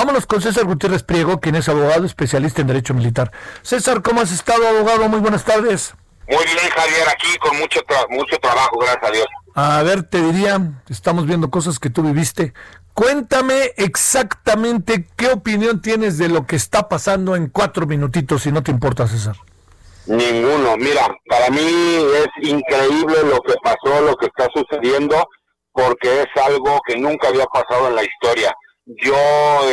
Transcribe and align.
Vámonos 0.00 0.24
con 0.24 0.40
César 0.40 0.64
Gutiérrez 0.64 1.02
Priego, 1.02 1.40
quien 1.40 1.56
es 1.56 1.68
abogado 1.68 2.06
especialista 2.06 2.62
en 2.62 2.68
Derecho 2.68 2.94
Militar. 2.94 3.30
César, 3.60 4.00
¿cómo 4.00 4.22
has 4.22 4.32
estado, 4.32 4.66
abogado? 4.66 5.10
Muy 5.10 5.20
buenas 5.20 5.44
tardes. 5.44 5.94
Muy 6.26 6.42
bien, 6.42 6.70
Javier, 6.74 7.06
aquí 7.06 7.36
con 7.36 7.58
mucho, 7.58 7.82
tra 7.86 8.06
mucho 8.08 8.38
trabajo, 8.38 8.78
gracias 8.78 9.04
a 9.04 9.12
Dios. 9.12 9.26
A 9.54 9.82
ver, 9.82 10.04
te 10.04 10.22
diría, 10.22 10.58
estamos 10.88 11.26
viendo 11.26 11.50
cosas 11.50 11.78
que 11.78 11.90
tú 11.90 12.02
viviste. 12.02 12.54
Cuéntame 12.94 13.72
exactamente 13.76 15.06
qué 15.18 15.32
opinión 15.32 15.82
tienes 15.82 16.16
de 16.16 16.30
lo 16.30 16.46
que 16.46 16.56
está 16.56 16.88
pasando 16.88 17.36
en 17.36 17.48
cuatro 17.48 17.86
minutitos, 17.86 18.44
si 18.44 18.52
no 18.52 18.62
te 18.62 18.70
importa, 18.70 19.06
César. 19.06 19.36
Ninguno. 20.06 20.78
Mira, 20.78 21.14
para 21.28 21.50
mí 21.50 21.60
es 21.60 22.48
increíble 22.50 23.18
lo 23.24 23.42
que 23.42 23.52
pasó, 23.62 24.00
lo 24.00 24.16
que 24.16 24.28
está 24.28 24.48
sucediendo, 24.54 25.28
porque 25.72 26.22
es 26.22 26.42
algo 26.42 26.80
que 26.86 26.96
nunca 26.96 27.28
había 27.28 27.44
pasado 27.44 27.88
en 27.88 27.96
la 27.96 28.02
historia. 28.02 28.56
Yo 28.86 29.14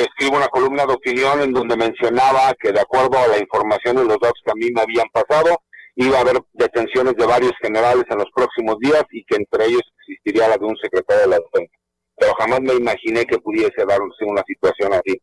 escribo 0.00 0.36
una 0.36 0.48
columna 0.48 0.84
de 0.84 0.94
opinión 0.94 1.40
en 1.40 1.52
donde 1.52 1.76
mencionaba 1.76 2.52
que 2.60 2.72
de 2.72 2.80
acuerdo 2.80 3.18
a 3.18 3.28
la 3.28 3.38
información 3.38 3.98
y 3.98 4.08
los 4.08 4.18
datos 4.18 4.40
que 4.44 4.50
a 4.50 4.54
mí 4.54 4.70
me 4.72 4.82
habían 4.82 5.08
pasado, 5.12 5.62
iba 5.96 6.18
a 6.18 6.20
haber 6.20 6.40
detenciones 6.52 7.14
de 7.16 7.26
varios 7.26 7.52
generales 7.62 8.04
en 8.10 8.18
los 8.18 8.30
próximos 8.34 8.78
días 8.80 9.04
y 9.10 9.24
que 9.24 9.36
entre 9.36 9.66
ellos 9.66 9.82
existiría 10.00 10.48
la 10.48 10.58
de 10.58 10.66
un 10.66 10.76
secretario 10.76 11.22
de 11.22 11.28
la 11.28 11.38
defensa. 11.38 11.72
Pero 12.16 12.34
jamás 12.34 12.60
me 12.60 12.74
imaginé 12.74 13.24
que 13.24 13.38
pudiese 13.38 13.84
darse 13.86 14.24
una 14.26 14.42
situación 14.46 14.92
así. 14.92 15.20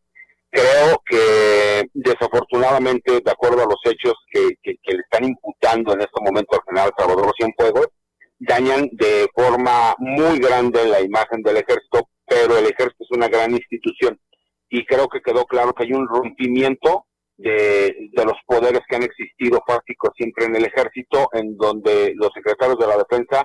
Creo 0.50 1.02
que 1.06 1.84
desafortunadamente, 1.94 3.20
de 3.24 3.30
acuerdo 3.30 3.62
a 3.62 3.66
los 3.66 3.80
hechos 3.84 4.14
que, 4.30 4.56
le 4.64 5.00
están 5.00 5.24
imputando 5.24 5.94
en 5.94 6.00
este 6.00 6.20
momento 6.20 6.56
al 6.56 6.62
general 6.66 6.92
Salvador 6.96 7.32
Cienfuegos, 7.36 7.88
dañan 8.38 8.88
de 8.92 9.28
forma 9.34 9.94
muy 9.98 10.38
grande 10.38 10.86
la 10.86 11.00
imagen 11.00 11.42
del 11.42 11.56
ejército, 11.56 12.08
pero 12.34 12.58
el 12.58 12.64
ejército 12.64 13.04
es 13.04 13.10
una 13.12 13.28
gran 13.28 13.52
institución. 13.52 14.18
Y 14.68 14.84
creo 14.84 15.08
que 15.08 15.20
quedó 15.20 15.44
claro 15.44 15.72
que 15.72 15.84
hay 15.84 15.92
un 15.92 16.08
rompimiento 16.08 17.06
de, 17.36 18.10
de 18.12 18.24
los 18.24 18.36
poderes 18.46 18.80
que 18.88 18.96
han 18.96 19.04
existido 19.04 19.62
fácticos 19.66 20.10
siempre 20.16 20.46
en 20.46 20.56
el 20.56 20.64
ejército, 20.64 21.28
en 21.32 21.56
donde 21.56 22.12
los 22.16 22.30
secretarios 22.34 22.78
de 22.78 22.88
la 22.88 22.98
defensa 22.98 23.44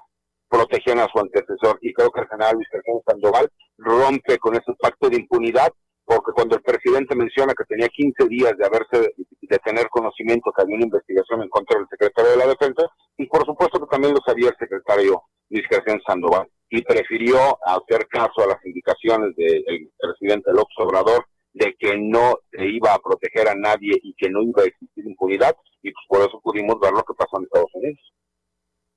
protegían 0.49 0.99
a 0.99 1.07
su 1.07 1.19
antecesor. 1.19 1.77
Y 1.81 1.93
creo 1.93 2.09
que 2.09 2.21
el 2.21 2.27
general 2.27 2.55
Luis 2.55 2.67
Carlos 2.71 3.03
Sandoval 3.05 3.51
rompe 3.77 4.39
con 4.39 4.55
ese 4.55 4.73
pacto 4.79 5.09
de 5.09 5.17
impunidad 5.17 5.69
porque 6.03 6.31
cuando 6.33 6.55
el 6.55 6.63
presidente 6.63 7.15
menciona 7.15 7.53
que 7.53 7.65
tenía 7.65 7.87
15 7.87 8.27
días 8.27 8.57
de 8.57 8.65
haberse 8.65 9.13
de 9.15 9.59
tener 9.59 9.87
conocimiento 9.89 10.51
que 10.51 10.63
había 10.63 10.77
una 10.77 10.85
investigación 10.85 11.43
en 11.43 11.49
contra 11.49 11.77
del 11.77 11.87
secretario 11.87 12.31
de 12.31 12.37
la 12.37 12.47
defensa 12.47 12.81
y 13.15 13.27
por 13.27 13.45
supuesto 13.45 13.79
que 13.79 13.85
también 13.85 14.15
lo 14.15 14.19
sabía 14.25 14.49
el 14.49 14.57
secretario 14.57 15.21
Luis 15.49 15.67
García 15.69 16.01
Sandoval 16.07 16.49
y 16.69 16.81
prefirió 16.83 17.57
hacer 17.65 18.07
caso 18.07 18.43
a 18.43 18.47
las 18.47 18.65
indicaciones 18.65 19.35
del 19.35 19.91
presidente 19.97 20.51
López 20.51 20.75
Obrador 20.77 21.25
de 21.53 21.75
que 21.79 21.97
no 21.97 22.39
se 22.51 22.65
iba 22.65 22.93
a 22.93 22.99
proteger 22.99 23.47
a 23.49 23.55
nadie 23.55 23.99
y 24.03 24.13
que 24.13 24.29
no 24.29 24.43
iba 24.43 24.63
a 24.63 24.67
existir 24.67 25.05
impunidad 25.05 25.55
y 25.81 25.91
pues 25.91 26.05
por 26.07 26.19
eso 26.21 26.39
pudimos 26.43 26.79
ver 26.79 26.91
lo 26.91 27.03
que 27.03 27.13
pasó 27.17 27.37
en 27.37 27.43
Estados 27.43 27.71
Unidos. 27.73 27.99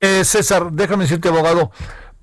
Eh, 0.00 0.24
César, 0.24 0.70
déjame 0.72 1.04
decirte 1.04 1.28
abogado, 1.28 1.70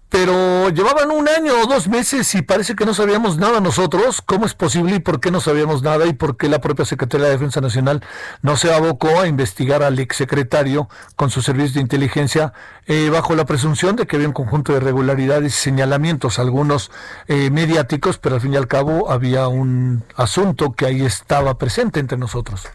pero 0.09 0.70
llevaban 0.70 1.12
un 1.12 1.30
año 1.30 1.53
o 1.62 1.68
dos 1.68 1.88
meses 1.88 2.34
y 2.34 2.42
parece 2.42 2.75
que 2.75 2.86
no 2.86 2.94
sabíamos 2.96 3.38
nada 3.38 3.62
nosotros. 3.62 4.22
¿Cómo 4.22 4.46
es 4.46 4.56
posible 4.56 4.96
y 4.96 5.00
por 5.00 5.20
qué 5.20 5.30
no 5.30 5.40
sabíamos 5.40 5.84
nada 5.84 6.08
y 6.08 6.14
por 6.14 6.36
qué 6.36 6.50
la 6.50 6.59
propia 6.59 6.86
Secretaría 6.86 7.28
de 7.28 7.34
Defensa 7.34 7.62
Nacional 7.62 8.03
no 8.42 8.58
se 8.58 8.74
abocó 8.74 9.20
a 9.20 9.28
investigar 9.28 9.84
al 9.84 10.00
exsecretario 10.00 10.90
con 11.16 11.30
su 11.30 11.44
servicio 11.44 11.75
de 11.75 11.81
inteligencia 11.81 12.53
eh, 12.88 13.09
bajo 13.12 13.36
la 13.36 13.46
presunción 13.46 13.96
de 13.96 14.08
que 14.08 14.16
había 14.16 14.28
un 14.28 14.34
conjunto 14.34 14.72
de 14.72 14.80
irregularidades 14.80 15.53
y 15.56 15.62
señalamientos, 15.62 16.40
algunos 16.40 16.90
eh, 17.28 17.52
mediáticos, 17.52 18.18
pero 18.18 18.36
al 18.36 18.41
fin 18.41 18.53
y 18.53 18.58
al 18.58 18.68
cabo 18.68 19.12
había 19.12 19.47
un 19.47 20.03
asunto 20.16 20.74
que 20.74 20.88
ahí 20.88 21.06
estaba 21.06 21.58
presente 21.59 22.00
entre 22.00 22.18
nosotros? 22.18 22.68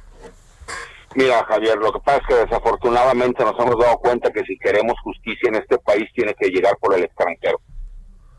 Mira, 1.16 1.44
Javier, 1.44 1.76
lo 1.78 1.92
que 1.92 2.00
pasa 2.00 2.18
es 2.18 2.26
que 2.26 2.34
desafortunadamente 2.46 3.44
nos 3.44 3.58
hemos 3.60 3.78
dado 3.78 3.98
cuenta 3.98 4.32
que 4.32 4.42
si 4.42 4.58
queremos 4.58 4.98
justicia 5.04 5.48
en 5.48 5.54
este 5.56 5.78
país 5.78 6.10
tiene 6.12 6.34
que 6.34 6.48
llegar 6.48 6.76
por 6.78 6.92
el 6.94 7.04
extranjero. 7.04 7.60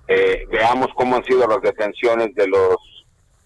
Eh, 0.10 0.46
veamos 0.50 0.88
cómo 0.96 1.16
han 1.16 1.24
sido 1.24 1.48
las 1.48 1.62
detenciones 1.62 2.36
de 2.36 2.48
los 2.48 2.76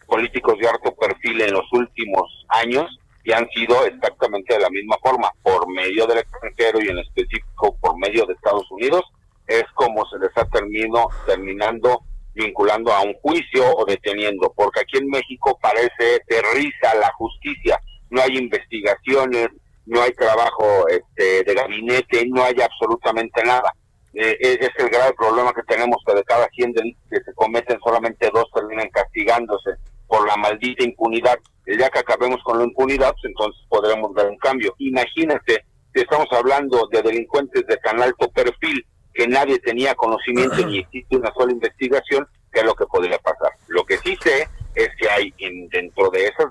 políticos 0.08 0.56
de 0.60 0.68
alto 0.68 0.96
perfil 0.96 1.42
en 1.42 1.54
los 1.54 1.72
últimos 1.72 2.24
años 2.50 3.00
y 3.24 3.32
han 3.32 3.48
sido 3.52 3.86
exactamente 3.86 4.56
de 4.56 4.62
la 4.62 4.70
misma 4.72 4.98
forma, 5.04 5.32
por 5.44 5.72
medio 5.72 6.08
del 6.08 6.18
extranjero 6.18 6.80
y 6.82 6.88
en 6.88 6.98
específico 6.98 7.78
por 7.80 7.98
medio 8.00 8.26
de 8.26 8.34
Estados 8.34 8.70
Unidos, 8.72 9.04
es 9.46 9.66
como 9.76 10.06
se 10.08 10.18
les 10.18 10.36
ha 10.36 10.46
terminado 10.46 11.10
terminando 11.28 12.02
vinculando 12.34 12.94
a 12.94 13.02
un 13.02 13.14
juicio 13.16 13.64
o 13.76 13.86
deteniendo, 13.86 14.52
porque 14.56 14.80
aquí 14.80 14.98
en 14.98 15.08
México 15.08 15.60
parece 15.62 16.24
de 16.28 16.42
risa 16.56 16.96
la 16.96 17.12
justicia 17.14 17.80
no 18.10 18.22
hay 18.22 18.38
investigaciones, 18.38 19.50
no 19.86 20.02
hay 20.02 20.12
trabajo 20.14 20.88
este, 20.88 21.44
de 21.44 21.54
gabinete, 21.54 22.26
no 22.28 22.44
hay 22.44 22.56
absolutamente 22.62 23.44
nada. 23.44 23.74
Eh, 24.14 24.38
es 24.40 24.70
el 24.78 24.90
grave 24.90 25.14
problema 25.14 25.54
que 25.54 25.64
tenemos 25.64 25.98
que 26.06 26.16
de 26.16 26.24
cada 26.24 26.48
100 26.48 26.74
delitos 26.74 27.04
que 27.10 27.22
se 27.24 27.34
cometen 27.34 27.80
solamente 27.84 28.30
dos 28.34 28.46
terminan 28.54 28.90
castigándose 28.90 29.72
por 30.08 30.28
la 30.28 30.36
maldita 30.36 30.84
impunidad. 30.84 31.38
El 31.66 31.78
día 31.78 31.90
que 31.90 32.00
acabemos 32.00 32.42
con 32.44 32.58
la 32.58 32.64
impunidad, 32.64 33.12
pues 33.12 33.26
entonces 33.26 33.62
podremos 33.70 34.14
ver 34.14 34.28
un 34.28 34.38
cambio. 34.38 34.74
Imagínate 34.80 35.64
si 35.94 36.02
estamos 36.02 36.28
hablando 36.32 36.88
de 36.92 37.02
delincuentes 37.02 37.66
de 37.68 37.78
tan 37.78 38.02
alto 38.02 38.30
perfil 38.32 38.86
que 39.14 39.28
nadie 39.28 39.60
tenía 39.60 39.94
conocimiento 39.96 40.58
ni 40.68 40.80
existe 40.80 41.16
una 41.16 41.32
sola 41.34 41.52
investigación, 41.52 42.28
¿qué 42.52 42.62
es 42.62 42.66
lo 42.66 42.74
que 42.74 42.86
podría 42.86 43.20
pasar? 43.20 43.52
Lo 43.68 43.84
que 43.86 43.98
sí 44.00 44.18
sé 44.22 44.48
es 44.76 44.90
que 45.00 45.10
hay 45.10 45.34
en, 45.38 45.68
dentro 45.70 46.10
de 46.10 46.26
esas 46.26 46.49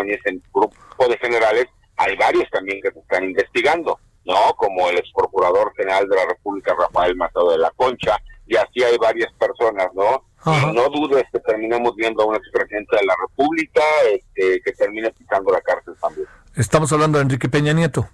en 0.00 0.10
ese 0.10 0.40
grupo 0.52 1.08
de 1.08 1.18
generales, 1.18 1.66
hay 1.96 2.16
varios 2.16 2.48
también 2.50 2.80
que 2.82 2.90
se 2.90 2.98
están 2.98 3.24
investigando, 3.24 3.98
¿no? 4.24 4.54
Como 4.56 4.88
el 4.88 4.98
ex 4.98 5.10
procurador 5.14 5.72
general 5.76 6.08
de 6.08 6.16
la 6.16 6.26
República, 6.26 6.74
Rafael 6.78 7.16
Matado 7.16 7.50
de 7.52 7.58
la 7.58 7.70
Concha, 7.72 8.16
y 8.46 8.56
así 8.56 8.82
hay 8.82 8.96
varias 8.98 9.32
personas, 9.34 9.88
¿no? 9.94 10.24
Y 10.44 10.74
no 10.74 10.88
dudes 10.88 11.24
que 11.32 11.38
terminemos 11.38 11.94
viendo 11.94 12.22
a 12.22 12.26
un 12.26 12.34
expresidente 12.34 12.96
de 12.96 13.06
la 13.06 13.14
República 13.16 13.82
este, 14.12 14.60
que 14.60 14.72
termine 14.72 15.10
pisando 15.12 15.52
la 15.52 15.60
cárcel 15.60 15.94
también. 16.00 16.26
Estamos 16.56 16.92
hablando 16.92 17.18
de 17.18 17.24
Enrique 17.24 17.48
Peña 17.48 17.72
Nieto. 17.72 18.08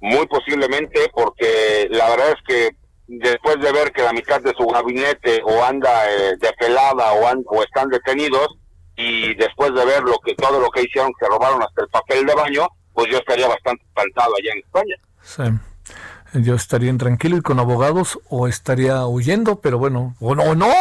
Muy 0.00 0.26
posiblemente, 0.26 1.10
porque 1.12 1.88
la 1.90 2.08
verdad 2.10 2.30
es 2.30 2.42
que 2.46 2.76
después 3.08 3.60
de 3.60 3.72
ver 3.72 3.92
que 3.92 4.02
la 4.02 4.12
mitad 4.12 4.40
de 4.40 4.54
su 4.54 4.66
gabinete 4.66 5.42
o 5.44 5.62
anda 5.64 5.90
eh, 6.10 6.36
de 6.38 6.52
pelada 6.58 7.12
o, 7.12 7.26
o 7.46 7.62
están 7.62 7.88
detenidos 7.88 8.56
y 8.96 9.34
después 9.34 9.74
de 9.74 9.84
ver 9.84 10.02
lo 10.02 10.18
que 10.24 10.34
todo 10.34 10.60
lo 10.60 10.70
que 10.70 10.82
hicieron 10.82 11.12
que 11.18 11.26
robaron 11.26 11.62
hasta 11.62 11.82
el 11.82 11.88
papel 11.88 12.26
de 12.26 12.34
baño 12.34 12.68
pues 12.92 13.10
yo 13.10 13.18
estaría 13.18 13.48
bastante 13.48 13.84
espantado 13.84 14.34
allá 14.36 14.52
en 14.52 14.58
España 14.58 14.96
sí. 15.22 15.42
yo 16.34 16.54
estaría 16.54 16.90
intranquilo 16.90 17.36
y 17.36 17.42
con 17.42 17.58
abogados 17.58 18.18
o 18.28 18.48
estaría 18.48 19.06
huyendo 19.06 19.60
pero 19.60 19.78
bueno 19.78 20.14
o 20.20 20.34
no 20.34 20.54
no 20.54 20.72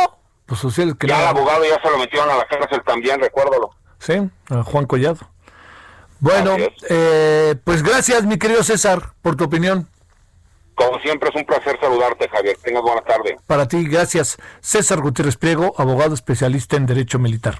pues 0.46 0.64
o 0.66 0.72
sea, 0.72 0.86
que 1.00 1.08
ya 1.08 1.22
el 1.22 1.28
abogado 1.28 1.64
ya 1.64 1.82
se 1.82 1.90
lo 1.90 1.98
metieron 1.98 2.30
a 2.30 2.38
la 2.38 2.46
cárcel 2.46 2.82
también 2.86 3.20
recuérdalo 3.20 3.72
sí 4.00 4.14
a 4.50 4.64
Juan 4.64 4.86
Collado 4.86 5.20
bueno 6.20 6.58
eh, 6.90 7.56
pues 7.64 7.82
gracias 7.82 8.26
mi 8.26 8.38
querido 8.38 8.64
César 8.64 9.14
por 9.22 9.38
tu 9.38 9.46
opinión 9.46 9.88
como 10.76 11.00
siempre 11.00 11.30
es 11.30 11.36
un 11.36 11.46
placer 11.46 11.78
saludarte, 11.80 12.28
Javier. 12.30 12.58
Tengas 12.58 12.82
buena 12.82 13.02
tarde. 13.02 13.38
Para 13.46 13.68
ti, 13.68 13.88
gracias. 13.88 14.38
César 14.62 15.02
Gutiérrez 15.02 15.38
Priego, 15.38 15.76
abogado 15.78 16.16
especialista 16.16 16.76
en 16.76 16.88
Derecho 16.88 17.20
Militar. 17.20 17.60